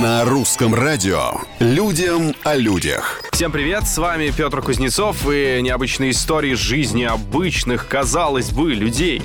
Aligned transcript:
На 0.00 0.24
русском 0.24 0.76
радио 0.76 1.32
«Людям 1.58 2.32
о 2.44 2.54
людях». 2.54 3.20
Всем 3.32 3.50
привет, 3.50 3.86
с 3.86 3.98
вами 3.98 4.32
Петр 4.36 4.62
Кузнецов 4.62 5.28
и 5.28 5.60
необычные 5.60 6.10
истории 6.10 6.54
жизни 6.54 7.04
обычных, 7.04 7.88
казалось 7.88 8.50
бы, 8.50 8.74
людей. 8.74 9.22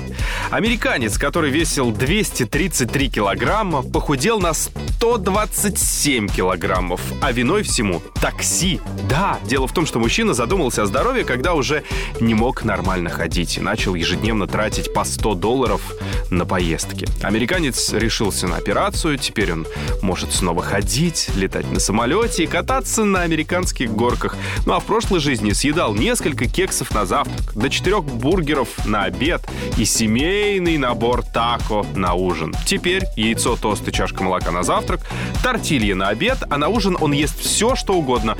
Американец, 0.50 1.18
который 1.18 1.50
весил 1.50 1.90
233 1.90 3.10
килограмма, 3.10 3.82
похудел 3.82 4.40
на 4.40 4.52
127 4.52 6.28
килограммов, 6.28 7.00
а 7.20 7.32
виной 7.32 7.62
всему 7.62 8.02
такси. 8.20 8.80
Да, 9.08 9.38
дело 9.44 9.66
в 9.66 9.72
том, 9.72 9.84
что 9.84 9.98
мужчина 9.98 10.32
задумался 10.32 10.84
о 10.84 10.86
здоровье, 10.86 11.24
когда 11.24 11.54
уже 11.54 11.82
не 12.20 12.34
мог 12.34 12.64
нормально 12.64 13.10
ходить 13.10 13.58
и 13.58 13.60
начал 13.60 13.94
ежедневно 13.94 14.46
тратить 14.46 14.92
по 14.94 15.04
100 15.04 15.34
долларов 15.34 15.82
на 16.30 16.46
поездки. 16.46 17.06
Американец 17.22 17.92
решился 17.92 18.46
на 18.46 18.56
операцию, 18.56 19.18
теперь 19.18 19.52
он 19.52 19.66
может 20.02 20.32
снова 20.32 20.63
ходить, 20.64 21.30
летать 21.36 21.70
на 21.70 21.78
самолете 21.78 22.44
и 22.44 22.46
кататься 22.46 23.04
на 23.04 23.22
американских 23.22 23.92
горках. 23.92 24.36
Ну 24.66 24.72
а 24.72 24.80
в 24.80 24.84
прошлой 24.84 25.20
жизни 25.20 25.52
съедал 25.52 25.94
несколько 25.94 26.46
кексов 26.46 26.92
на 26.94 27.06
завтрак, 27.06 27.54
до 27.54 27.70
четырех 27.70 28.04
бургеров 28.04 28.84
на 28.86 29.04
обед 29.04 29.42
и 29.76 29.84
семейный 29.84 30.78
набор 30.78 31.22
тако 31.22 31.86
на 31.94 32.14
ужин. 32.14 32.54
Теперь 32.66 33.04
яйцо, 33.16 33.56
тост 33.56 33.86
и 33.86 33.92
чашка 33.92 34.24
молока 34.24 34.50
на 34.50 34.62
завтрак, 34.62 35.00
тортилья 35.42 35.94
на 35.94 36.08
обед, 36.08 36.38
а 36.48 36.56
на 36.58 36.68
ужин 36.68 36.96
он 37.00 37.12
ест 37.12 37.38
все, 37.38 37.76
что 37.76 37.94
угодно. 37.94 38.36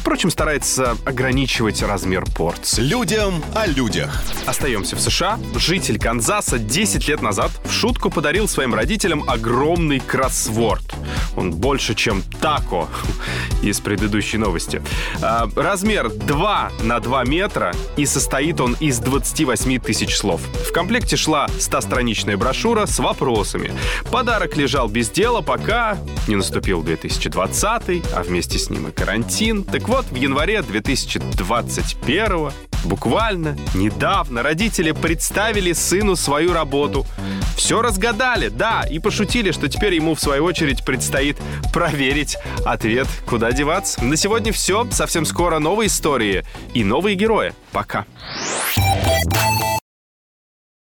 Впрочем, 0.00 0.30
старается 0.30 0.96
ограничивать 1.04 1.82
размер 1.82 2.24
порций. 2.36 2.84
Людям 2.84 3.42
о 3.54 3.66
людях. 3.66 4.22
Остаемся 4.46 4.96
в 4.96 5.00
США. 5.00 5.38
Житель 5.56 5.98
Канзаса 5.98 6.58
10 6.58 7.08
лет 7.08 7.22
назад 7.22 7.50
в 7.64 7.72
шутку 7.72 8.10
подарил 8.10 8.48
своим 8.48 8.74
родителям 8.74 9.24
огромный 9.28 10.00
кроссворд. 10.00 10.82
Он 11.36 11.52
больше, 11.52 11.94
чем 11.94 12.22
тако 12.40 12.88
из 13.62 13.80
предыдущей 13.80 14.38
новости. 14.38 14.82
А, 15.22 15.48
размер 15.54 16.10
2 16.10 16.72
на 16.82 17.00
2 17.00 17.24
метра 17.24 17.72
и 17.96 18.06
состоит 18.06 18.60
он 18.60 18.76
из 18.80 18.98
28 18.98 19.78
тысяч 19.80 20.16
слов. 20.16 20.40
В 20.68 20.72
комплекте 20.72 21.16
шла 21.16 21.46
100-страничная 21.46 22.36
брошюра 22.36 22.86
с 22.86 22.98
вопросами. 22.98 23.72
Подарок 24.10 24.56
лежал 24.56 24.88
без 24.88 25.10
дела, 25.10 25.40
пока 25.40 25.98
не 26.28 26.36
наступил 26.36 26.82
2020, 26.82 28.04
а 28.14 28.22
вместе 28.22 28.58
с 28.58 28.70
ним 28.70 28.88
и 28.88 28.92
карантин. 28.92 29.64
Так 29.64 29.88
вот, 29.88 30.06
в 30.10 30.14
январе 30.14 30.62
2021 30.62 32.50
Буквально 32.86 33.56
недавно 33.74 34.44
родители 34.44 34.92
представили 34.92 35.72
сыну 35.72 36.14
свою 36.14 36.52
работу. 36.52 37.04
Все 37.56 37.82
разгадали, 37.82 38.48
да, 38.48 38.84
и 38.88 39.00
пошутили, 39.00 39.50
что 39.50 39.68
теперь 39.68 39.94
ему 39.94 40.14
в 40.14 40.20
свою 40.20 40.44
очередь 40.44 40.84
предстоит 40.84 41.36
проверить 41.72 42.36
ответ, 42.64 43.08
куда 43.26 43.50
деваться. 43.50 44.04
На 44.04 44.16
сегодня 44.16 44.52
все. 44.52 44.86
Совсем 44.92 45.26
скоро 45.26 45.58
новые 45.58 45.88
истории 45.88 46.44
и 46.74 46.84
новые 46.84 47.16
герои. 47.16 47.54
Пока. 47.72 48.04